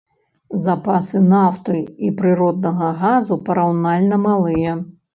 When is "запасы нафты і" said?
0.67-2.11